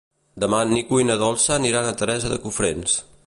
Demà 0.43 0.61
en 0.67 0.71
Nico 0.77 1.01
i 1.01 1.05
na 1.09 1.17
Dolça 1.25 1.53
aniran 1.57 1.89
a 1.91 1.95
Teresa 2.01 2.33
de 2.35 2.43
Cofrents. 2.47 2.97